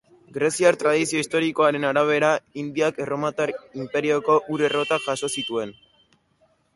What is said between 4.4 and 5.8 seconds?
ur-errotak jaso zituen.